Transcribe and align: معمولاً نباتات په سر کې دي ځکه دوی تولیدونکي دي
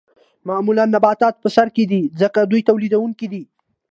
معمولاً 0.47 0.83
نباتات 0.93 1.35
په 1.43 1.49
سر 1.55 1.67
کې 1.75 1.83
دي 1.91 2.01
ځکه 2.21 2.39
دوی 2.51 2.61
تولیدونکي 2.69 3.27
دي 3.33 3.43